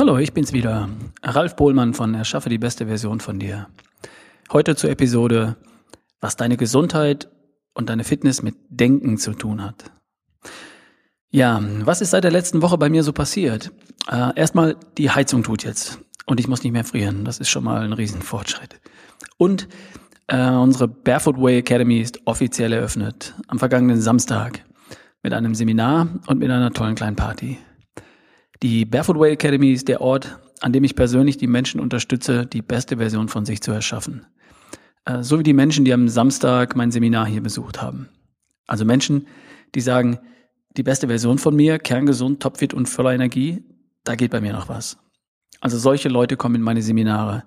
[0.00, 0.88] Hallo, ich bin's wieder.
[1.22, 3.68] Ralf Bohlmann von Erschaffe die beste Version von dir.
[4.50, 5.56] Heute zur Episode,
[6.22, 7.28] was deine Gesundheit
[7.74, 9.90] und deine Fitness mit Denken zu tun hat.
[11.28, 13.72] Ja, was ist seit der letzten Woche bei mir so passiert?
[14.10, 17.26] Äh, erstmal, die Heizung tut jetzt und ich muss nicht mehr frieren.
[17.26, 18.80] Das ist schon mal ein Riesenfortschritt.
[19.36, 19.68] Und
[20.28, 24.64] äh, unsere Barefoot Way Academy ist offiziell eröffnet am vergangenen Samstag
[25.22, 27.58] mit einem Seminar und mit einer tollen kleinen Party.
[28.62, 32.60] Die Barefoot Way Academy ist der Ort, an dem ich persönlich die Menschen unterstütze, die
[32.60, 34.26] beste Version von sich zu erschaffen.
[35.06, 38.10] Äh, so wie die Menschen, die am Samstag mein Seminar hier besucht haben.
[38.66, 39.26] Also Menschen,
[39.74, 40.18] die sagen,
[40.76, 43.64] die beste Version von mir, kerngesund, topfit und voller Energie,
[44.04, 44.98] da geht bei mir noch was.
[45.62, 47.44] Also solche Leute kommen in meine Seminare.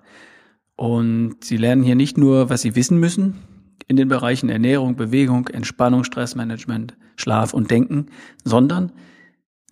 [0.76, 3.38] Und sie lernen hier nicht nur, was sie wissen müssen
[3.86, 8.06] in den Bereichen Ernährung, Bewegung, Entspannung, Stressmanagement, Schlaf und Denken,
[8.42, 8.92] sondern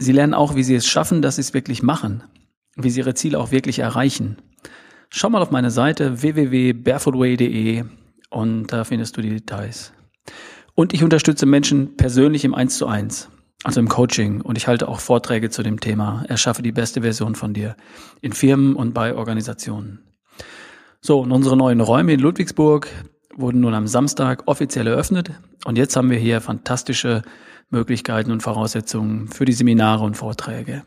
[0.03, 2.25] Sie lernen auch, wie Sie es schaffen, dass Sie es wirklich machen,
[2.77, 4.37] wie Sie Ihre Ziele auch wirklich erreichen.
[5.11, 7.85] Schau mal auf meine Seite www.barefootway.de
[8.31, 9.93] und da findest du die Details.
[10.75, 13.29] Und ich unterstütze Menschen persönlich im 1 zu 1,
[13.63, 17.35] also im Coaching und ich halte auch Vorträge zu dem Thema Erschaffe die beste Version
[17.35, 17.77] von dir
[18.23, 20.01] in Firmen und bei Organisationen.
[21.01, 22.89] So, und unsere neuen Räume in Ludwigsburg
[23.37, 25.31] wurden nun am Samstag offiziell eröffnet
[25.65, 27.23] und jetzt haben wir hier fantastische
[27.73, 30.85] Möglichkeiten und Voraussetzungen für die Seminare und Vorträge.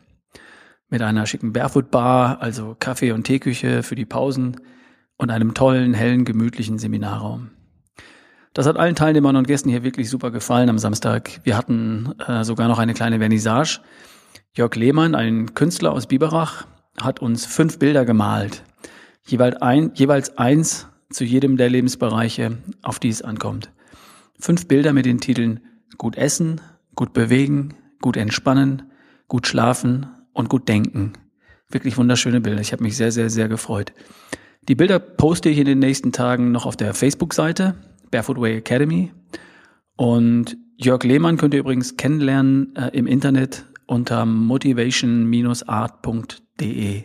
[0.88, 4.56] Mit einer schicken Barefoot Bar, also Kaffee- und Teeküche für die Pausen
[5.16, 7.50] und einem tollen, hellen, gemütlichen Seminarraum.
[8.54, 11.40] Das hat allen Teilnehmern und Gästen hier wirklich super gefallen am Samstag.
[11.44, 13.80] Wir hatten äh, sogar noch eine kleine Vernissage.
[14.54, 16.66] Jörg Lehmann, ein Künstler aus Biberach,
[16.98, 18.62] hat uns fünf Bilder gemalt.
[19.26, 23.72] Jeweils, ein, jeweils eins zu jedem der Lebensbereiche, auf die es ankommt.
[24.38, 25.60] Fünf Bilder mit den Titeln
[25.98, 26.60] Gut essen,
[26.96, 28.90] gut bewegen, gut entspannen,
[29.28, 31.12] gut schlafen und gut denken.
[31.68, 32.60] Wirklich wunderschöne Bilder.
[32.60, 33.92] Ich habe mich sehr, sehr, sehr gefreut.
[34.68, 37.76] Die Bilder poste ich in den nächsten Tagen noch auf der Facebook-Seite
[38.10, 39.12] Barefoot Way Academy.
[39.96, 47.04] Und Jörg Lehmann könnt ihr übrigens kennenlernen äh, im Internet unter motivation-art.de.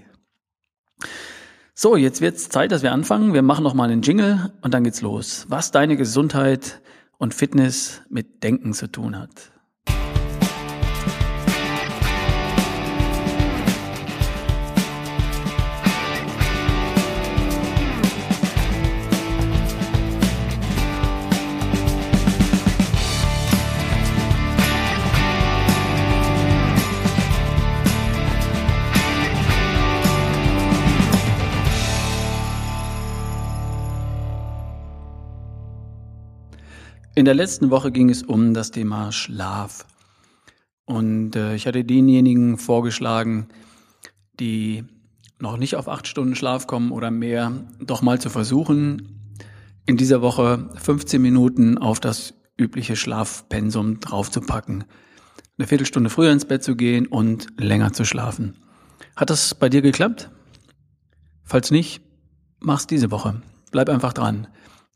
[1.74, 3.34] So, jetzt wird's Zeit, dass wir anfangen.
[3.34, 5.46] Wir machen noch mal einen Jingle und dann geht's los.
[5.50, 6.82] Was deine Gesundheit
[7.18, 9.52] und Fitness mit Denken zu tun hat.
[37.14, 39.86] In der letzten Woche ging es um das Thema Schlaf.
[40.86, 43.50] Und äh, ich hatte denjenigen vorgeschlagen,
[44.40, 44.86] die
[45.38, 47.52] noch nicht auf acht Stunden Schlaf kommen oder mehr,
[47.82, 49.36] doch mal zu versuchen,
[49.86, 54.86] in dieser Woche 15 Minuten auf das übliche Schlafpensum draufzupacken.
[55.58, 58.56] Eine Viertelstunde früher ins Bett zu gehen und länger zu schlafen.
[59.18, 60.30] Hat das bei dir geklappt?
[61.44, 62.02] Falls nicht,
[62.62, 63.42] mach's diese Woche.
[63.72, 64.48] Bleib einfach dran.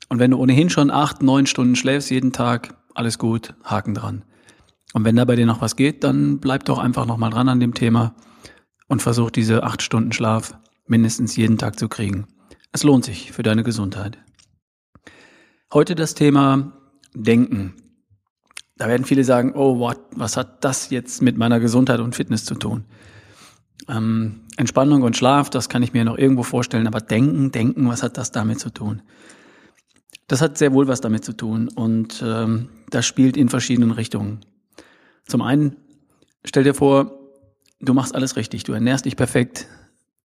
[0.09, 4.23] Und wenn du ohnehin schon acht, neun Stunden schläfst jeden Tag, alles gut, Haken dran.
[4.93, 7.59] Und wenn da bei dir noch was geht, dann bleib doch einfach nochmal dran an
[7.59, 8.15] dem Thema
[8.87, 10.57] und versuch diese acht Stunden Schlaf
[10.87, 12.27] mindestens jeden Tag zu kriegen.
[12.71, 14.17] Es lohnt sich für deine Gesundheit.
[15.73, 16.73] Heute das Thema
[17.13, 17.73] Denken.
[18.77, 22.45] Da werden viele sagen, oh, what, was hat das jetzt mit meiner Gesundheit und Fitness
[22.45, 22.85] zu tun?
[23.87, 28.03] Ähm, Entspannung und Schlaf, das kann ich mir noch irgendwo vorstellen, aber Denken, Denken, was
[28.03, 29.01] hat das damit zu tun?
[30.27, 34.39] Das hat sehr wohl was damit zu tun und ähm, das spielt in verschiedenen Richtungen.
[35.27, 35.75] Zum einen,
[36.43, 37.19] stell dir vor,
[37.79, 39.67] du machst alles richtig, du ernährst dich perfekt,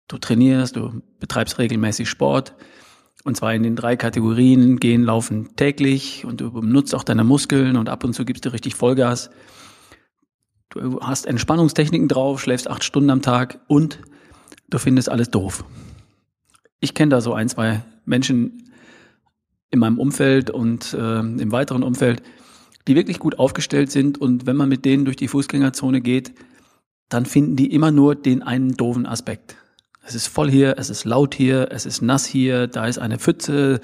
[0.09, 2.55] du trainierst, du betreibst regelmäßig Sport
[3.25, 7.77] und zwar in den drei Kategorien, gehen, laufen täglich und du benutzt auch deine Muskeln
[7.77, 9.31] und ab und zu gibst du richtig Vollgas.
[10.69, 13.99] Du hast Entspannungstechniken drauf, schläfst acht Stunden am Tag und
[14.69, 15.65] du findest alles doof.
[16.81, 18.66] Ich kenne da so ein, zwei Menschen,
[19.71, 22.23] in meinem Umfeld und äh, im weiteren Umfeld,
[22.87, 26.35] die wirklich gut aufgestellt sind und wenn man mit denen durch die Fußgängerzone geht,
[27.09, 29.57] dann finden die immer nur den einen doofen Aspekt.
[30.03, 33.19] Es ist voll hier, es ist laut hier, es ist nass hier, da ist eine
[33.19, 33.81] Pfütze,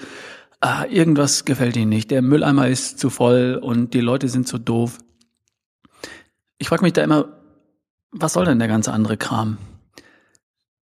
[0.61, 4.59] ah, irgendwas gefällt ihnen nicht, der Mülleimer ist zu voll und die Leute sind zu
[4.59, 4.99] doof.
[6.59, 7.41] Ich frage mich da immer,
[8.13, 9.59] was soll denn der ganze andere Kram?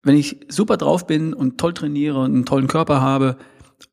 [0.03, 3.37] Wenn ich super drauf bin und toll trainiere und einen tollen Körper habe,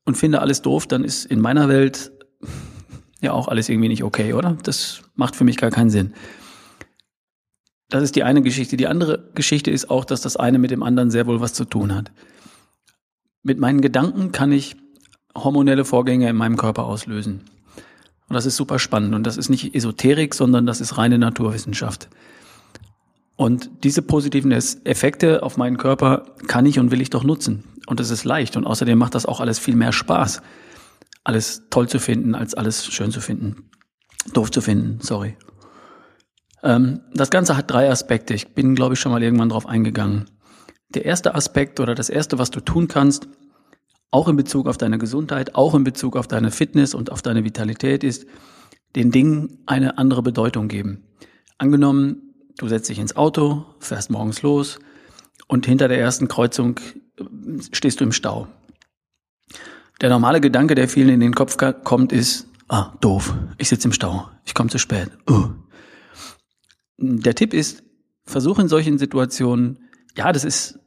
[0.04, 2.12] und finde alles doof, dann ist in meiner Welt
[3.20, 4.56] ja auch alles irgendwie nicht okay, oder?
[4.62, 6.14] Das macht für mich gar keinen Sinn.
[7.88, 8.76] Das ist die eine Geschichte.
[8.76, 11.64] Die andere Geschichte ist auch, dass das eine mit dem anderen sehr wohl was zu
[11.64, 12.12] tun hat.
[13.42, 14.76] Mit meinen Gedanken kann ich
[15.34, 17.42] hormonelle Vorgänge in meinem Körper auslösen.
[18.28, 19.14] Und das ist super spannend.
[19.14, 22.08] Und das ist nicht Esoterik, sondern das ist reine Naturwissenschaft.
[23.36, 27.64] Und diese positiven Effekte auf meinen Körper kann ich und will ich doch nutzen.
[27.88, 28.56] Und es ist leicht.
[28.56, 30.42] Und außerdem macht das auch alles viel mehr Spaß,
[31.24, 33.70] alles toll zu finden, als alles schön zu finden.
[34.34, 35.38] Doof zu finden, sorry.
[36.62, 38.34] Ähm, das Ganze hat drei Aspekte.
[38.34, 40.26] Ich bin, glaube ich, schon mal irgendwann drauf eingegangen.
[40.90, 43.26] Der erste Aspekt oder das erste, was du tun kannst,
[44.10, 47.44] auch in Bezug auf deine Gesundheit, auch in Bezug auf deine Fitness und auf deine
[47.44, 48.26] Vitalität ist,
[48.96, 51.04] den Dingen eine andere Bedeutung geben.
[51.56, 54.78] Angenommen, du setzt dich ins Auto, fährst morgens los
[55.46, 56.80] und hinter der ersten Kreuzung
[57.72, 58.48] stehst du im Stau.
[60.00, 63.92] Der normale Gedanke, der vielen in den Kopf kommt, ist, ah, doof, ich sitze im
[63.92, 65.10] Stau, ich komme zu spät.
[65.28, 65.50] Uh.
[66.98, 67.82] Der Tipp ist,
[68.24, 69.78] versuche in solchen Situationen,
[70.16, 70.78] ja, das ist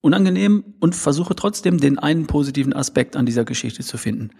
[0.00, 4.30] unangenehm und versuche trotzdem den einen positiven Aspekt an dieser Geschichte zu finden.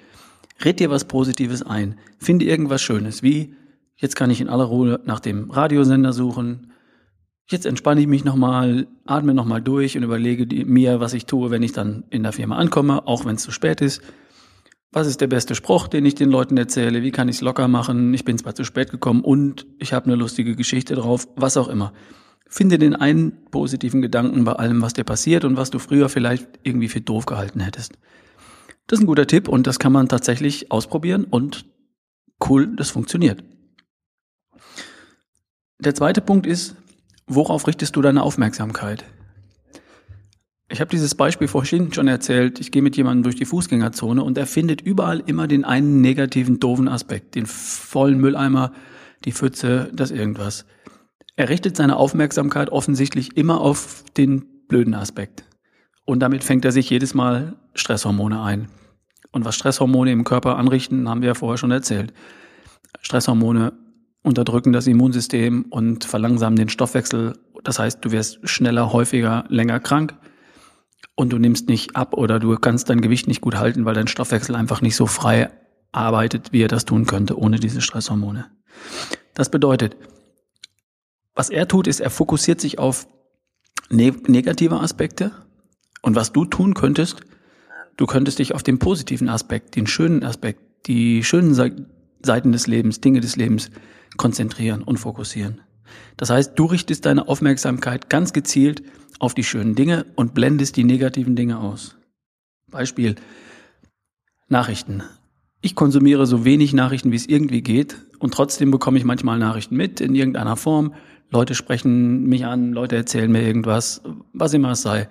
[0.65, 1.99] Red dir was Positives ein.
[2.19, 3.55] Finde irgendwas Schönes, wie
[3.97, 6.73] jetzt kann ich in aller Ruhe nach dem Radiosender suchen.
[7.51, 11.65] Jetzt entspanne ich mich nochmal, atme nochmal durch und überlege mir, was ich tue, wenn
[11.65, 14.03] ich dann in der Firma ankomme, auch wenn es zu spät ist.
[14.93, 17.03] Was ist der beste Spruch, den ich den Leuten erzähle?
[17.03, 18.15] Wie kann ich es locker machen?
[18.15, 21.67] Ich bin zwar zu spät gekommen und ich habe eine lustige Geschichte drauf, was auch
[21.67, 21.93] immer.
[22.47, 26.47] Finde den einen positiven Gedanken bei allem, was dir passiert und was du früher vielleicht
[26.63, 27.99] irgendwie für doof gehalten hättest.
[28.87, 31.65] Das ist ein guter Tipp und das kann man tatsächlich ausprobieren und
[32.49, 33.43] cool, das funktioniert.
[35.81, 36.77] Der zweite Punkt ist,
[37.31, 39.05] worauf richtest du deine Aufmerksamkeit?
[40.69, 42.61] Ich habe dieses Beispiel vorhin schon erzählt.
[42.61, 46.61] Ich gehe mit jemandem durch die Fußgängerzone und er findet überall immer den einen negativen,
[46.61, 47.35] doofen Aspekt.
[47.35, 48.73] Den vollen Mülleimer,
[49.25, 50.67] die Pfütze, das irgendwas.
[51.35, 55.45] Er richtet seine Aufmerksamkeit offensichtlich immer auf den blöden Aspekt.
[56.05, 58.69] Und damit fängt er sich jedes Mal Stresshormone ein.
[59.33, 62.13] Und was Stresshormone im Körper anrichten, haben wir ja vorher schon erzählt.
[63.01, 63.73] Stresshormone
[64.23, 67.39] unterdrücken das Immunsystem und verlangsamen den Stoffwechsel.
[67.65, 70.15] Das heißt, du wirst schneller, häufiger, länger krank
[71.15, 74.09] und du nimmst nicht ab oder du kannst dein Gewicht nicht gut halten, weil dein
[74.09, 75.51] Stoffwechsel einfach nicht so frei
[75.93, 78.51] arbeitet, wie er das tun könnte ohne diese Stresshormone.
[79.35, 79.97] Das bedeutet,
[81.35, 83.07] was er tut, ist, er fokussiert sich auf
[83.91, 85.33] ne negative Aspekte.
[86.03, 87.21] Und was du tun könntest,
[87.97, 91.55] du könntest dich auf den positiven Aspekt, den schönen Aspekt, die schönen
[92.23, 93.71] Seiten des Lebens, Dinge des Lebens
[94.17, 95.61] konzentrieren und fokussieren.
[96.17, 98.83] Das heißt, du richtest deine Aufmerksamkeit ganz gezielt
[99.19, 101.97] auf die schönen Dinge und blendest die negativen Dinge aus.
[102.71, 103.17] Beispiel
[104.49, 105.03] Nachrichten.
[105.63, 109.77] Ich konsumiere so wenig Nachrichten, wie es irgendwie geht, und trotzdem bekomme ich manchmal Nachrichten
[109.77, 110.95] mit in irgendeiner Form.
[111.31, 114.03] Leute sprechen mich an, Leute erzählen mir irgendwas,
[114.33, 115.09] was immer es sei.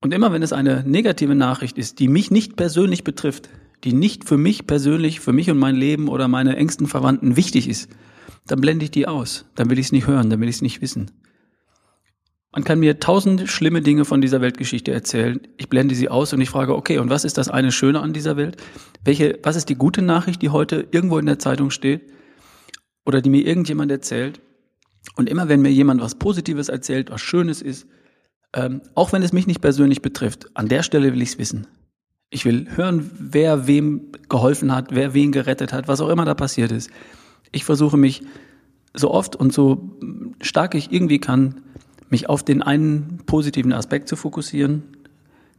[0.00, 3.48] Und immer wenn es eine negative Nachricht ist, die mich nicht persönlich betrifft,
[3.84, 7.68] die nicht für mich persönlich, für mich und mein Leben oder meine engsten Verwandten wichtig
[7.68, 7.88] ist,
[8.46, 9.46] dann blende ich die aus.
[9.54, 11.10] Dann will ich es nicht hören, dann will ich es nicht wissen.
[12.50, 15.40] Man kann mir tausend schlimme Dinge von dieser Weltgeschichte erzählen.
[15.58, 18.14] Ich blende sie aus und ich frage, okay, und was ist das eine Schöne an
[18.14, 18.56] dieser Welt?
[19.04, 22.10] Welche, was ist die gute Nachricht, die heute irgendwo in der Zeitung steht?
[23.04, 24.40] Oder die mir irgendjemand erzählt?
[25.14, 27.86] Und immer wenn mir jemand was Positives erzählt, was Schönes ist,
[28.54, 31.66] ähm, auch wenn es mich nicht persönlich betrifft, an der Stelle will ich es wissen.
[32.30, 36.34] Ich will hören, wer wem geholfen hat, wer wen gerettet hat, was auch immer da
[36.34, 36.90] passiert ist.
[37.52, 38.22] Ich versuche mich
[38.94, 39.96] so oft und so
[40.42, 41.62] stark ich irgendwie kann,
[42.10, 44.82] mich auf den einen positiven Aspekt zu fokussieren,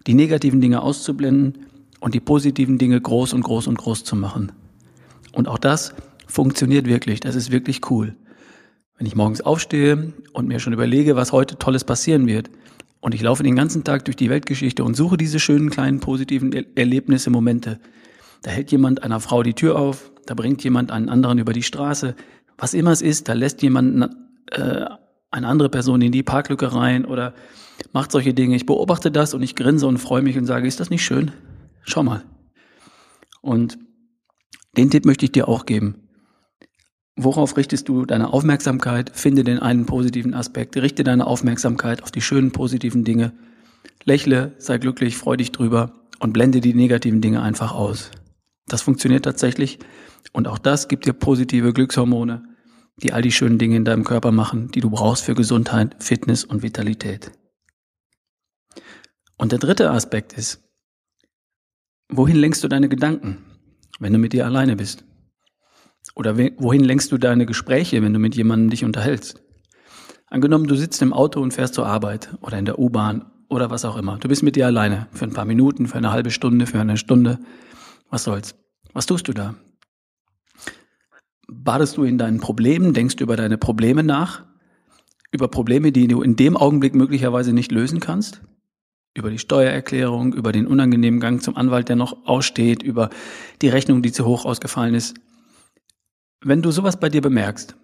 [0.08, 1.66] die negativen Dinge auszublenden
[2.00, 4.52] und die positiven Dinge groß und groß und groß zu machen.
[5.34, 5.94] Und auch das
[6.28, 7.20] funktioniert wirklich.
[7.20, 8.16] Das ist wirklich cool.
[8.98, 12.50] Wenn ich morgens aufstehe und mir schon überlege, was heute Tolles passieren wird,
[13.02, 16.52] und ich laufe den ganzen Tag durch die Weltgeschichte und suche diese schönen kleinen positiven
[16.76, 17.80] Erlebnisse, Momente.
[18.42, 21.64] Da hält jemand einer Frau die Tür auf, da bringt jemand einen anderen über die
[21.64, 22.16] Straße,
[22.58, 24.14] was immer es ist, da lässt jemand
[24.52, 24.86] äh,
[25.32, 27.34] eine andere Person in die Parklücke rein oder
[27.94, 28.56] macht solche Dinge.
[28.56, 31.32] Ich beobachte das und ich grinse und freue mich und sage, ist das nicht schön?
[31.84, 32.24] Schau mal.
[33.42, 33.78] Und
[34.76, 36.09] den Tipp möchte ich dir auch geben.
[37.22, 39.12] Worauf richtest du deine Aufmerksamkeit?
[39.14, 40.78] Finde den einen positiven Aspekt.
[40.78, 43.34] Richte deine Aufmerksamkeit auf die schönen positiven Dinge.
[44.06, 48.12] Lächle, sei glücklich, freu dich drüber und blende die negativen Dinge einfach aus.
[48.70, 49.80] Das funktioniert tatsächlich
[50.32, 52.42] und auch das gibt dir positive Glückshormone,
[53.04, 56.46] die all die schönen Dinge in deinem Körper machen, die du brauchst für Gesundheit, Fitness
[56.46, 57.34] und Vitalität.
[59.36, 60.64] Und der dritte Aspekt ist,
[62.08, 63.40] wohin lenkst du deine Gedanken,
[64.00, 65.04] wenn du mit dir alleine bist?
[66.16, 69.42] Oder wohin lenkst du deine Gespräche, wenn du mit jemandem dich unterhältst?
[70.28, 73.84] Angenommen, du sitzt im Auto und fährst zur Arbeit oder in der U-Bahn oder was
[73.84, 74.18] auch immer.
[74.18, 76.98] Du bist mit dir alleine für ein paar Minuten, für eine halbe Stunde, für eine
[76.98, 77.40] Stunde.
[78.10, 78.56] Was soll's?
[78.94, 79.56] Was tust du da?
[81.48, 84.44] Badest du in deinen Problemen, denkst du über deine Probleme nach?
[85.32, 88.42] Über Probleme, die du in dem Augenblick möglicherweise nicht lösen kannst?
[89.16, 93.10] Über die Steuererklärung, über den unangenehmen Gang zum Anwalt, der noch aussteht, über
[93.64, 95.16] die Rechnung, die zu hoch ausgefallen ist.
[96.42, 97.76] Wenn du sowas bei dir bemerkst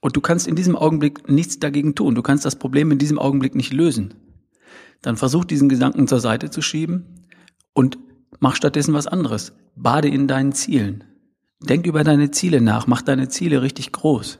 [0.00, 3.18] und du kannst in diesem Augenblick nichts dagegen tun, du kannst das Problem in diesem
[3.18, 4.14] Augenblick nicht lösen,
[5.02, 7.26] dann versuch diesen Gedanken zur Seite zu schieben
[7.72, 7.98] und
[8.38, 9.52] mach stattdessen was anderes.
[9.74, 11.04] Bade in deinen Zielen.
[11.60, 14.38] Denk über deine Ziele nach, mach deine Ziele richtig groß.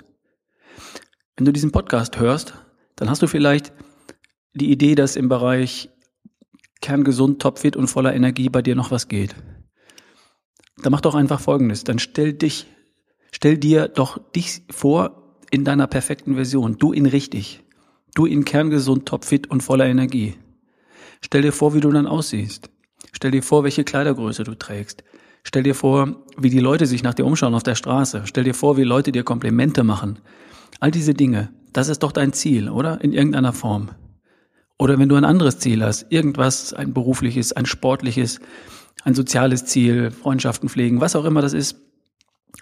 [1.37, 2.55] Wenn du diesen Podcast hörst,
[2.97, 3.73] dann hast du vielleicht
[4.55, 5.91] die Idee, dass im Bereich
[6.81, 9.35] kerngesund, topfit und voller Energie bei dir noch was geht.
[10.83, 11.83] Dann mach doch einfach Folgendes.
[11.83, 12.67] Dann stell dich,
[13.35, 16.79] stell dir doch dich vor in deiner perfekten Version.
[16.79, 17.63] Du in richtig.
[18.15, 20.35] Du in kerngesund, topfit und voller Energie.
[21.21, 22.71] Stell dir vor, wie du dann aussiehst.
[23.13, 25.03] Stell dir vor, welche Kleidergröße du trägst.
[25.43, 28.23] Stell dir vor, wie die Leute sich nach dir umschauen auf der Straße.
[28.25, 30.21] Stell dir vor, wie Leute dir Komplimente machen.
[30.81, 33.01] All diese Dinge, das ist doch dein Ziel, oder?
[33.03, 33.91] In irgendeiner Form.
[34.79, 38.41] Oder wenn du ein anderes Ziel hast, irgendwas, ein berufliches, ein sportliches,
[39.03, 41.77] ein soziales Ziel, Freundschaften pflegen, was auch immer das ist,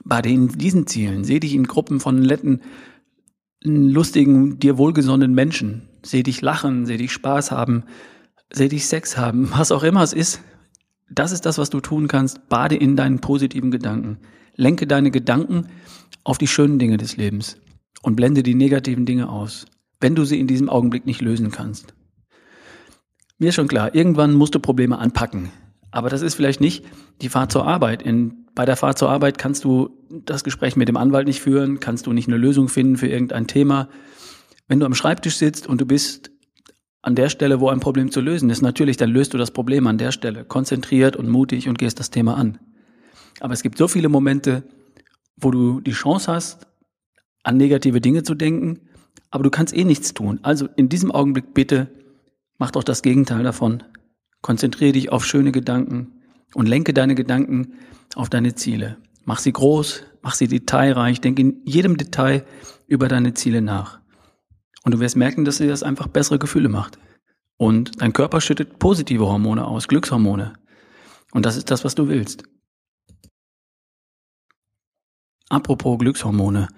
[0.05, 2.63] bei den, diesen Zielen, seh dich in Gruppen von netten,
[3.63, 5.89] lustigen, dir wohlgesonnenen Menschen.
[6.03, 7.85] Seh dich lachen, seh dich Spaß haben,
[8.53, 10.41] seh dich Sex haben, was auch immer es ist.
[11.11, 12.49] Das ist das, was du tun kannst.
[12.49, 14.19] Bade in deinen positiven Gedanken.
[14.57, 15.67] Lenke deine Gedanken
[16.25, 17.59] auf die schönen Dinge des Lebens
[18.03, 19.67] und blende die negativen Dinge aus,
[20.01, 21.95] wenn du sie in diesem Augenblick nicht lösen kannst.
[23.39, 25.51] Mir ist schon klar, irgendwann musst du Probleme anpacken.
[25.91, 26.85] Aber das ist vielleicht nicht
[27.21, 28.03] die Fahrt zur Arbeit.
[28.03, 31.81] In, bei der Fahrt zur Arbeit kannst du das Gespräch mit dem Anwalt nicht führen,
[31.81, 33.89] kannst du nicht eine Lösung finden für irgendein Thema.
[34.69, 36.31] Wenn du am Schreibtisch sitzt und du bist
[37.01, 39.87] an der Stelle, wo ein Problem zu lösen ist, natürlich, dann löst du das Problem
[39.87, 42.59] an der Stelle, konzentriert und mutig und gehst das Thema an.
[43.41, 44.63] Aber es gibt so viele Momente,
[45.37, 46.67] wo du die Chance hast,
[47.43, 48.81] an negative Dinge zu denken,
[49.31, 50.39] aber du kannst eh nichts tun.
[50.43, 51.89] Also in diesem Augenblick bitte
[52.59, 53.83] mach doch das Gegenteil davon.
[54.43, 56.22] Konzentriere dich auf schöne Gedanken
[56.55, 57.75] und lenke deine Gedanken
[58.15, 58.99] auf deine Ziele.
[59.25, 62.45] Mach sie groß, mach sie detailreich, denk in jedem Detail
[62.87, 64.01] über deine Ziele nach.
[64.85, 66.99] Und du wirst merken, dass dir das einfach bessere Gefühle macht.
[67.57, 70.55] Und dein Körper schüttet positive Hormone aus, Glückshormone.
[71.33, 72.43] Und das ist das, was du willst.
[75.49, 76.69] Apropos Glückshormone.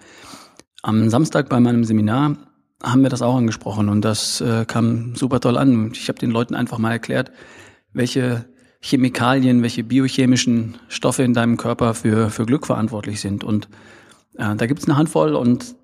[0.83, 2.37] Am Samstag bei meinem Seminar
[2.83, 5.93] haben wir das auch angesprochen und das äh, kam super toll an.
[5.95, 7.33] Ich habe den Leuten einfach mal erklärt,
[7.93, 8.45] welche
[8.85, 13.43] Chemikalien, welche biochemischen Stoffe in deinem Körper für, für Glück verantwortlich sind.
[13.43, 13.67] Und
[14.35, 15.75] äh, da gibt's eine Handvoll und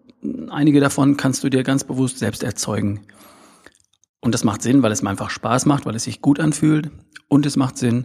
[0.50, 3.00] einige davon kannst du dir ganz bewusst selbst erzeugen.
[4.20, 6.90] Und das macht Sinn, weil es mir einfach Spaß macht, weil es sich gut anfühlt.
[7.26, 8.04] Und es macht Sinn,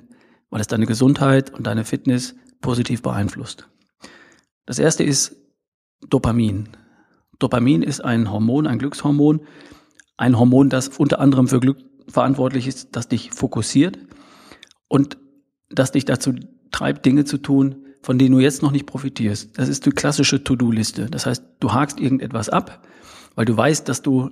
[0.50, 3.68] weil es deine Gesundheit und deine Fitness positiv beeinflusst.
[4.66, 5.36] Das erste ist
[6.10, 6.70] Dopamin.
[7.38, 9.42] Dopamin ist ein Hormon, ein Glückshormon.
[10.16, 14.00] Ein Hormon, das unter anderem für Glück verantwortlich ist, das dich fokussiert
[14.88, 15.18] und
[15.70, 16.34] das dich dazu
[16.72, 19.58] treibt, Dinge zu tun, von denen du jetzt noch nicht profitierst.
[19.58, 21.08] Das ist die klassische To-Do-Liste.
[21.10, 22.86] Das heißt, du hakst irgendetwas ab,
[23.36, 24.30] weil du weißt, dass du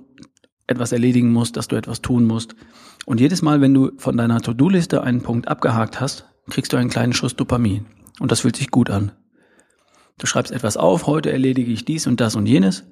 [0.66, 2.54] etwas erledigen musst, dass du etwas tun musst.
[3.04, 6.90] Und jedes Mal, wenn du von deiner To-Do-Liste einen Punkt abgehakt hast, kriegst du einen
[6.90, 7.86] kleinen Schuss Dopamin.
[8.20, 9.12] Und das fühlt sich gut an.
[10.18, 12.84] Du schreibst etwas auf, heute erledige ich dies und das und jenes.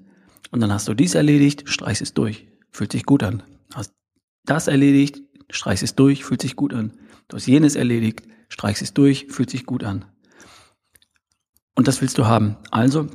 [0.50, 2.48] Und dann hast du dies erledigt, streichst es durch.
[2.72, 3.42] Fühlt sich gut an.
[3.72, 3.92] Hast
[4.44, 6.92] das erledigt, streichst es durch, fühlt sich gut an.
[7.28, 10.04] Du hast jenes erledigt, streichst es durch, fühlt sich gut an.
[11.74, 12.56] Und das willst du haben.
[12.70, 13.06] Also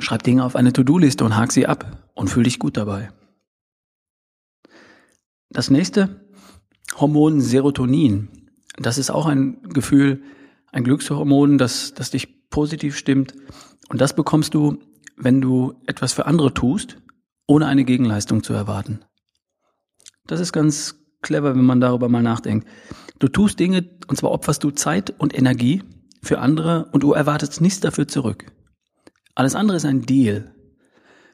[0.00, 3.12] schreib Dinge auf eine To-Do-Liste und hak sie ab und fühl dich gut dabei.
[5.50, 6.24] Das nächste,
[6.96, 8.28] Hormon Serotonin.
[8.76, 10.22] Das ist auch ein Gefühl,
[10.72, 13.34] ein Glückshormon, das, das dich positiv stimmt.
[13.88, 14.78] Und das bekommst du,
[15.16, 16.98] wenn du etwas für andere tust,
[17.46, 19.00] ohne eine Gegenleistung zu erwarten.
[20.26, 22.66] Das ist ganz clever, wenn man darüber mal nachdenkt.
[23.18, 25.82] Du tust Dinge, und zwar opferst du Zeit und Energie,
[26.22, 28.46] für andere und du erwartest nichts dafür zurück.
[29.34, 30.52] Alles andere ist ein Deal.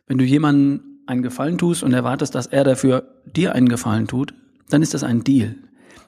[0.06, 4.34] Wenn du jemandem einen Gefallen tust und erwartest, dass er dafür dir einen Gefallen tut,
[4.68, 5.56] dann ist das ein Deal.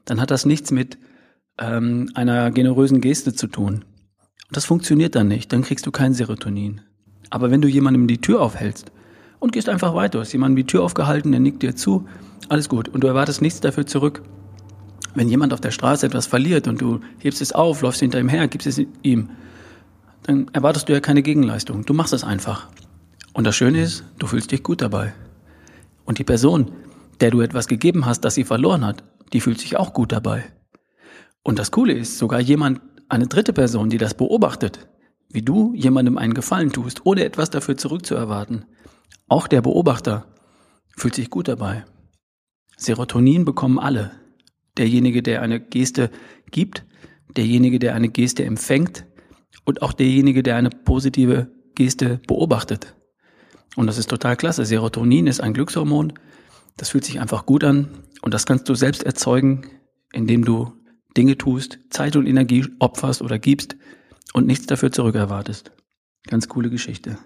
[0.05, 0.99] Dann hat das nichts mit
[1.59, 3.85] ähm, einer generösen Geste zu tun.
[4.49, 6.81] Und das funktioniert dann nicht, dann kriegst du kein Serotonin.
[7.31, 8.93] Aber wenn du jemandem die Tür aufhältst
[9.39, 12.07] und gehst einfach weiter, du hast jemandem die Tür aufgehalten, der nickt dir zu,
[12.49, 14.23] alles gut, und du erwartest nichts dafür zurück,
[15.15, 18.29] wenn jemand auf der Straße etwas verliert und du hebst es auf, läufst hinter ihm
[18.29, 19.31] her, gibst es ihm,
[20.23, 21.87] dann erwartest du ja keine Gegenleistung.
[21.87, 22.69] Du machst es einfach.
[23.33, 25.15] Und das Schöne ist, du fühlst dich gut dabei.
[26.05, 26.73] Und die Person,
[27.21, 30.45] der du etwas gegeben hast, das sie verloren hat, die fühlt sich auch gut dabei.
[31.43, 34.89] Und das Coole ist, sogar jemand, eine dritte Person, die das beobachtet,
[35.31, 38.65] wie du jemandem einen Gefallen tust, ohne etwas dafür zurückzuerwarten,
[39.29, 40.27] auch der Beobachter
[40.97, 41.85] fühlt sich gut dabei.
[42.77, 44.13] Serotonin bekommen alle.
[44.77, 46.11] Derjenige, der eine Geste
[46.51, 46.85] gibt,
[47.37, 49.07] derjenige, der eine Geste empfängt
[49.65, 52.95] und auch derjenige, der eine positive Geste beobachtet.
[53.75, 54.65] Und das ist total klasse.
[54.65, 56.13] Serotonin ist ein Glückshormon.
[56.77, 57.89] Das fühlt sich einfach gut an
[58.23, 59.67] und das kannst du selbst erzeugen,
[60.13, 60.73] indem du
[61.17, 63.77] Dinge tust, Zeit und Energie opferst oder gibst
[64.35, 65.73] und nichts dafür zurückerwartest.
[66.27, 67.19] Ganz coole Geschichte.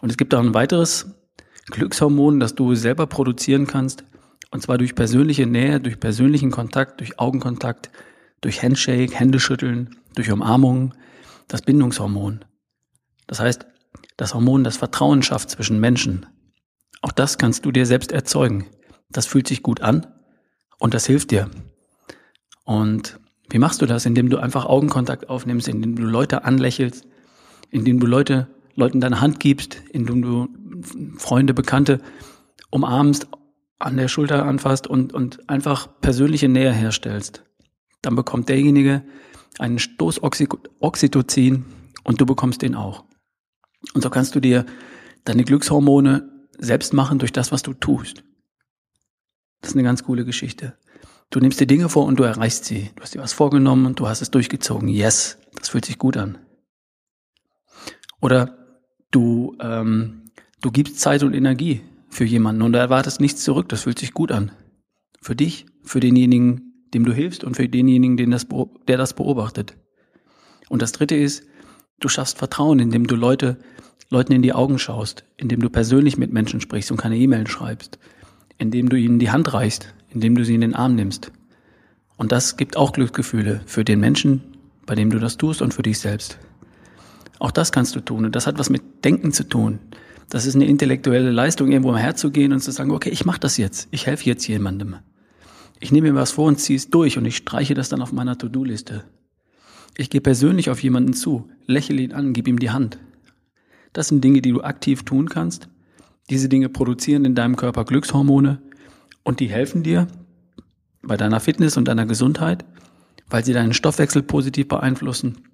[0.00, 1.06] Und es gibt auch ein weiteres
[1.66, 4.04] Glückshormon, das du selber produzieren kannst.
[4.50, 7.90] Und zwar durch persönliche Nähe, durch persönlichen Kontakt, durch Augenkontakt,
[8.40, 10.94] durch Handshake, Händeschütteln, durch Umarmung,
[11.48, 12.44] das Bindungshormon.
[13.26, 13.66] Das heißt,
[14.16, 16.26] das Hormon, das Vertrauen schafft zwischen Menschen.
[17.02, 18.66] Auch das kannst du dir selbst erzeugen.
[19.10, 20.06] Das fühlt sich gut an
[20.78, 21.50] und das hilft dir.
[22.64, 23.18] Und
[23.50, 24.04] wie machst du das?
[24.06, 27.06] Indem du einfach Augenkontakt aufnimmst, indem du Leute anlächelst,
[27.70, 30.48] indem du Leute, Leuten deine Hand gibst, indem du
[31.16, 32.00] Freunde, Bekannte
[32.70, 33.26] umarmst,
[33.80, 37.44] an der Schulter anfasst und, und einfach persönliche Nähe herstellst.
[38.02, 39.04] Dann bekommt derjenige
[39.58, 41.64] einen Stoß Oxytocin
[42.04, 43.04] und du bekommst den auch.
[43.94, 44.64] Und so kannst du dir
[45.24, 48.22] deine Glückshormone selbst machen durch das, was du tust.
[49.60, 50.78] Das ist eine ganz coole Geschichte.
[51.30, 52.90] Du nimmst dir Dinge vor und du erreichst sie.
[52.94, 54.88] Du hast dir was vorgenommen und du hast es durchgezogen.
[54.88, 56.38] Yes, das fühlt sich gut an.
[58.20, 58.67] Oder
[59.10, 60.22] du, ähm,
[60.60, 63.68] du gibst Zeit und Energie für jemanden und du erwartest nichts zurück.
[63.68, 64.50] Das fühlt sich gut an.
[65.20, 68.46] Für dich, für denjenigen, dem du hilfst und für denjenigen, den das,
[68.86, 69.76] der das beobachtet.
[70.68, 71.44] Und das dritte ist,
[72.00, 73.58] du schaffst Vertrauen, indem du Leute,
[74.10, 77.98] Leuten in die Augen schaust, indem du persönlich mit Menschen sprichst und keine E-Mail schreibst,
[78.56, 81.32] indem du ihnen die Hand reichst, indem du sie in den Arm nimmst.
[82.16, 84.42] Und das gibt auch Glücksgefühle für den Menschen,
[84.86, 86.38] bei dem du das tust und für dich selbst.
[87.38, 89.78] Auch das kannst du tun und das hat was mit Denken zu tun.
[90.30, 93.88] Das ist eine intellektuelle Leistung, irgendwo herzugehen und zu sagen, okay, ich mache das jetzt,
[93.90, 94.96] ich helfe jetzt jemandem.
[95.80, 98.12] Ich nehme mir was vor und ziehe es durch und ich streiche das dann auf
[98.12, 99.04] meiner To-Do-Liste.
[99.96, 102.98] Ich gehe persönlich auf jemanden zu, lächle ihn an, gib ihm die Hand.
[103.92, 105.68] Das sind Dinge, die du aktiv tun kannst.
[106.30, 108.60] Diese Dinge produzieren in deinem Körper Glückshormone
[109.24, 110.08] und die helfen dir
[111.02, 112.64] bei deiner Fitness und deiner Gesundheit,
[113.30, 115.47] weil sie deinen Stoffwechsel positiv beeinflussen,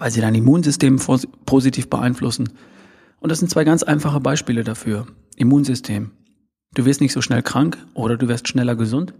[0.00, 0.98] weil sie dein Immunsystem
[1.44, 2.48] positiv beeinflussen.
[3.20, 5.06] Und das sind zwei ganz einfache Beispiele dafür.
[5.36, 6.12] Immunsystem.
[6.74, 9.12] Du wirst nicht so schnell krank oder du wirst schneller gesund,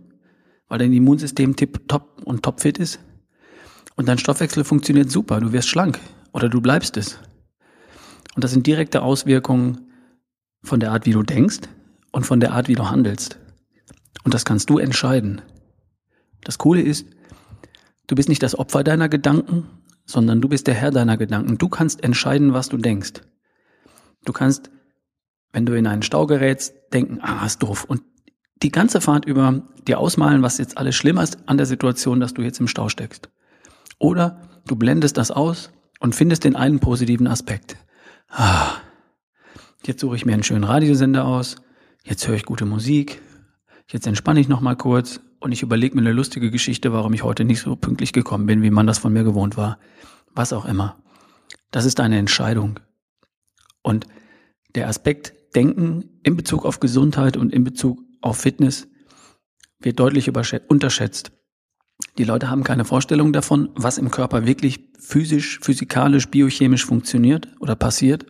[0.68, 2.98] weil dein Immunsystem tip top und topfit ist.
[3.94, 5.40] Und dein Stoffwechsel funktioniert super.
[5.40, 5.98] Du wirst schlank
[6.32, 7.18] oder du bleibst es.
[8.34, 9.90] Und das sind direkte Auswirkungen
[10.62, 11.60] von der Art, wie du denkst
[12.10, 13.38] und von der Art, wie du handelst.
[14.24, 15.42] Und das kannst du entscheiden.
[16.42, 17.06] Das Coole ist,
[18.06, 19.66] du bist nicht das Opfer deiner Gedanken,
[20.10, 21.58] sondern du bist der Herr deiner Gedanken.
[21.58, 23.22] Du kannst entscheiden, was du denkst.
[24.24, 24.70] Du kannst,
[25.52, 27.84] wenn du in einen Stau gerätst, denken, ah, ist doof.
[27.84, 28.02] Und
[28.62, 32.34] die ganze Fahrt über dir ausmalen, was jetzt alles schlimmer ist an der Situation, dass
[32.34, 33.30] du jetzt im Stau steckst.
[33.98, 35.70] Oder du blendest das aus
[36.00, 37.76] und findest den einen positiven Aspekt.
[38.28, 38.72] Ah,
[39.84, 41.56] jetzt suche ich mir einen schönen Radiosender aus,
[42.04, 43.22] jetzt höre ich gute Musik,
[43.92, 47.44] jetzt entspanne ich nochmal kurz und ich überlege mir eine lustige Geschichte, warum ich heute
[47.44, 49.79] nicht so pünktlich gekommen bin, wie man das von mir gewohnt war.
[50.35, 51.03] Was auch immer.
[51.70, 52.81] Das ist eine Entscheidung.
[53.83, 54.07] Und
[54.74, 58.87] der Aspekt Denken in Bezug auf Gesundheit und in Bezug auf Fitness
[59.81, 60.31] wird deutlich
[60.68, 61.33] unterschätzt.
[62.18, 67.74] Die Leute haben keine Vorstellung davon, was im Körper wirklich physisch, physikalisch, biochemisch funktioniert oder
[67.74, 68.26] passiert.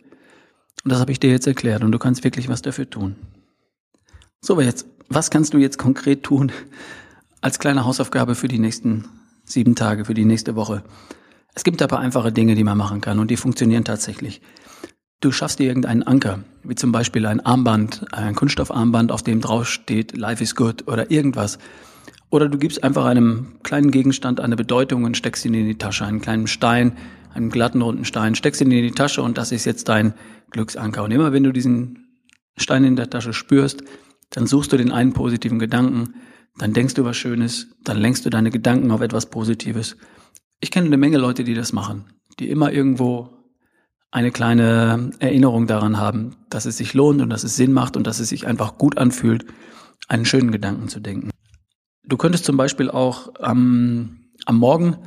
[0.83, 3.15] Und das habe ich dir jetzt erklärt und du kannst wirklich was dafür tun.
[4.41, 6.51] So, jetzt, was kannst du jetzt konkret tun
[7.41, 9.05] als kleine Hausaufgabe für die nächsten
[9.43, 10.83] sieben Tage, für die nächste Woche?
[11.53, 14.41] Es gibt ein paar einfache Dinge, die man machen kann und die funktionieren tatsächlich.
[15.19, 19.67] Du schaffst dir irgendeinen Anker, wie zum Beispiel ein Armband, ein Kunststoffarmband, auf dem drauf
[19.67, 21.59] steht Life is good oder irgendwas.
[22.29, 26.05] Oder du gibst einfach einem kleinen Gegenstand eine Bedeutung und steckst ihn in die Tasche,
[26.05, 26.93] einen kleinen Stein,
[27.33, 30.13] einen glatten runden Stein, steckst ihn in die Tasche und das ist jetzt dein
[30.49, 31.03] Glücksanker.
[31.03, 32.07] Und immer wenn du diesen
[32.57, 33.83] Stein in der Tasche spürst,
[34.31, 36.15] dann suchst du den einen positiven Gedanken,
[36.57, 39.95] dann denkst du was Schönes, dann lenkst du deine Gedanken auf etwas Positives.
[40.59, 42.05] Ich kenne eine Menge Leute, die das machen,
[42.39, 43.29] die immer irgendwo
[44.11, 48.05] eine kleine Erinnerung daran haben, dass es sich lohnt und dass es Sinn macht und
[48.05, 49.45] dass es sich einfach gut anfühlt,
[50.07, 51.29] einen schönen Gedanken zu denken.
[52.03, 54.97] Du könntest zum Beispiel auch am, am Morgen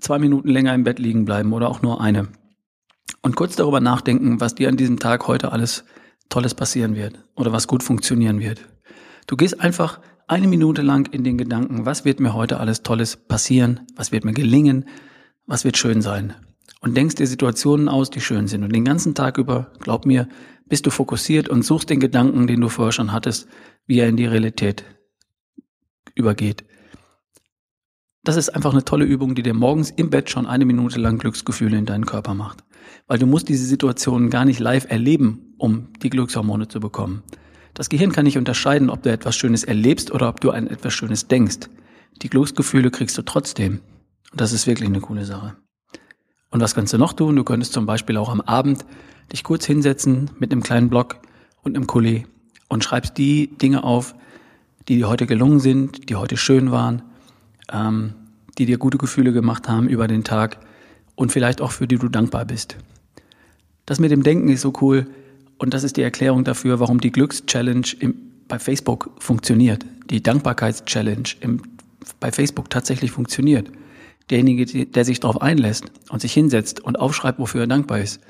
[0.00, 2.28] zwei Minuten länger im Bett liegen bleiben oder auch nur eine
[3.20, 5.84] und kurz darüber nachdenken, was dir an diesem Tag heute alles
[6.28, 8.60] Tolles passieren wird oder was gut funktionieren wird.
[9.26, 13.16] Du gehst einfach eine Minute lang in den Gedanken, was wird mir heute alles Tolles
[13.16, 14.86] passieren, was wird mir gelingen,
[15.46, 16.34] was wird schön sein.
[16.80, 18.62] Und denkst dir Situationen aus, die schön sind.
[18.62, 20.28] Und den ganzen Tag über, glaub mir,
[20.66, 23.48] bist du fokussiert und suchst den Gedanken, den du vorher schon hattest,
[23.86, 24.84] wie er in die Realität
[26.14, 26.64] übergeht.
[28.24, 31.18] Das ist einfach eine tolle Übung, die dir morgens im Bett schon eine Minute lang
[31.18, 32.64] Glücksgefühle in deinen Körper macht.
[33.06, 37.22] Weil du musst diese Situationen gar nicht live erleben, um die Glückshormone zu bekommen.
[37.74, 40.94] Das Gehirn kann nicht unterscheiden, ob du etwas Schönes erlebst oder ob du an etwas
[40.94, 41.68] Schönes denkst.
[42.22, 43.80] Die Glücksgefühle kriegst du trotzdem.
[44.32, 45.56] Und das ist wirklich eine coole Sache.
[46.50, 47.36] Und was kannst du noch tun?
[47.36, 48.86] Du könntest zum Beispiel auch am Abend
[49.32, 51.18] dich kurz hinsetzen mit einem kleinen Block
[51.62, 52.26] und einem Kuli
[52.68, 54.14] und schreibst die Dinge auf,
[54.88, 57.02] die heute gelungen sind, die heute schön waren,
[57.72, 58.14] ähm,
[58.58, 60.58] die dir gute Gefühle gemacht haben über den Tag
[61.14, 62.76] und vielleicht auch für die du dankbar bist.
[63.86, 65.06] Das mit dem Denken ist so cool
[65.58, 68.14] und das ist die Erklärung dafür, warum die Glückschallenge
[68.48, 69.84] bei Facebook funktioniert.
[70.10, 71.24] Die Dankbarkeitschallenge
[72.20, 73.70] bei Facebook tatsächlich funktioniert.
[74.30, 78.20] Derjenige, der sich darauf einlässt und sich hinsetzt und aufschreibt, wofür er dankbar ist,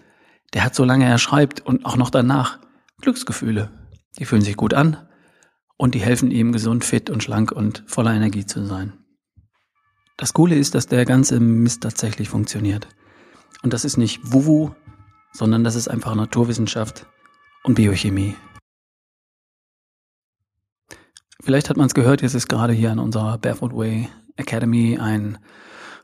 [0.52, 2.58] der hat, solange er schreibt und auch noch danach,
[3.00, 3.70] Glücksgefühle.
[4.18, 4.96] Die fühlen sich gut an
[5.76, 8.92] und die helfen ihm, gesund, fit und schlank und voller Energie zu sein.
[10.16, 12.86] Das Coole ist, dass der ganze Mist tatsächlich funktioniert.
[13.62, 14.70] Und das ist nicht Wuwu,
[15.32, 17.06] sondern das ist einfach Naturwissenschaft
[17.64, 18.36] und Biochemie.
[21.42, 25.38] Vielleicht hat man es gehört, jetzt ist gerade hier an unserer Barefoot Way Academy ein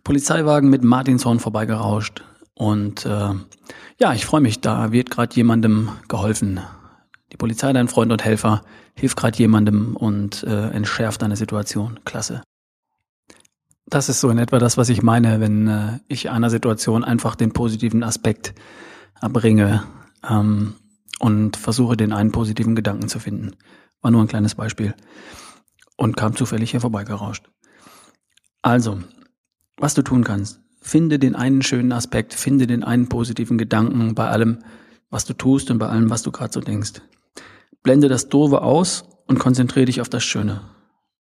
[0.04, 2.24] Polizeiwagen mit Martinshorn vorbeigerauscht.
[2.54, 3.30] Und äh,
[3.98, 6.60] ja, ich freue mich, da wird gerade jemandem geholfen.
[7.32, 8.62] Die Polizei, dein Freund und Helfer,
[8.94, 12.00] hilft gerade jemandem und äh, entschärft eine Situation.
[12.04, 12.42] Klasse.
[13.90, 17.34] Das ist so in etwa das, was ich meine, wenn äh, ich einer Situation einfach
[17.34, 18.54] den positiven Aspekt
[19.20, 19.82] erbringe
[20.28, 20.74] ähm,
[21.18, 23.56] und versuche, den einen positiven Gedanken zu finden.
[24.00, 24.94] War nur ein kleines Beispiel
[25.96, 27.50] und kam zufällig hier vorbeigerauscht.
[28.62, 29.00] Also,
[29.76, 34.28] was du tun kannst, finde den einen schönen Aspekt, finde den einen positiven Gedanken bei
[34.28, 34.60] allem,
[35.10, 37.02] was du tust und bei allem, was du gerade so denkst.
[37.82, 40.60] Blende das Doofe aus und konzentriere dich auf das Schöne.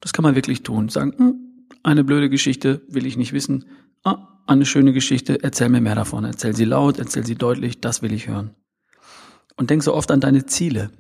[0.01, 0.89] Das kann man wirklich tun.
[0.89, 1.48] Sagen, hm,
[1.83, 3.65] eine blöde Geschichte will ich nicht wissen.
[4.03, 6.25] Ah, eine schöne Geschichte, erzähl mir mehr davon.
[6.25, 8.55] Erzähl sie laut, erzähl sie deutlich, das will ich hören.
[9.57, 10.91] Und denk so oft an deine Ziele.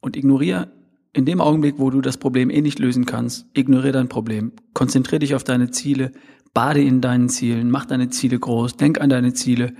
[0.00, 0.72] Und ignoriere
[1.12, 4.52] in dem Augenblick, wo du das Problem eh nicht lösen kannst, ignoriere dein Problem.
[4.74, 6.12] Konzentriere dich auf deine Ziele,
[6.54, 9.74] bade in deinen Zielen, mach deine Ziele groß, denk an deine Ziele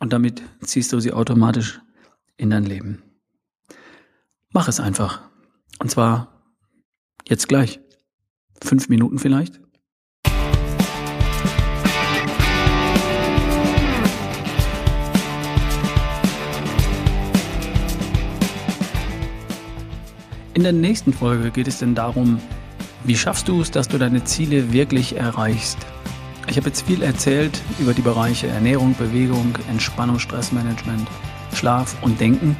[0.00, 1.80] und damit ziehst du sie automatisch
[2.36, 3.02] in dein Leben.
[4.50, 5.22] Mach es einfach.
[5.78, 6.42] Und zwar
[7.28, 7.80] jetzt gleich.
[8.62, 9.61] Fünf Minuten vielleicht.
[20.62, 22.40] In der nächsten Folge geht es denn darum,
[23.02, 25.76] wie schaffst du es, dass du deine Ziele wirklich erreichst?
[26.46, 31.08] Ich habe jetzt viel erzählt über die Bereiche Ernährung, Bewegung, Entspannung, Stressmanagement,
[31.52, 32.56] Schlaf und Denken.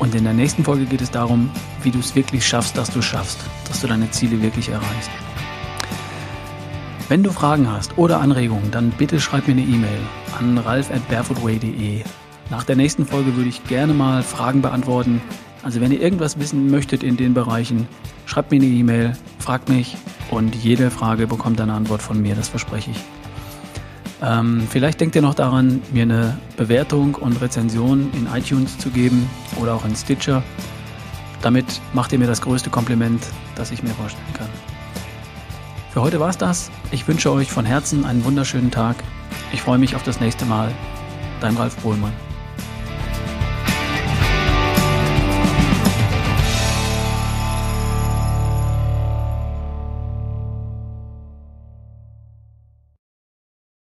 [0.00, 1.48] Und in der nächsten Folge geht es darum,
[1.84, 5.10] wie du es wirklich schaffst, dass du schaffst, dass du deine Ziele wirklich erreichst.
[7.08, 10.00] Wenn du Fragen hast oder Anregungen, dann bitte schreib mir eine E-Mail
[10.36, 12.02] an ralf at barefootway.de.
[12.50, 15.22] Nach der nächsten Folge würde ich gerne mal Fragen beantworten.
[15.68, 17.86] Also wenn ihr irgendwas wissen möchtet in den Bereichen,
[18.24, 19.98] schreibt mir eine E-Mail, fragt mich
[20.30, 22.96] und jede Frage bekommt eine Antwort von mir, das verspreche ich.
[24.22, 29.28] Ähm, vielleicht denkt ihr noch daran, mir eine Bewertung und Rezension in iTunes zu geben
[29.60, 30.42] oder auch in Stitcher.
[31.42, 33.22] Damit macht ihr mir das größte Kompliment,
[33.54, 34.48] das ich mir vorstellen kann.
[35.90, 36.70] Für heute war es das.
[36.92, 38.96] Ich wünsche euch von Herzen einen wunderschönen Tag.
[39.52, 40.72] Ich freue mich auf das nächste Mal.
[41.42, 42.27] Dein Ralf Bohlmann.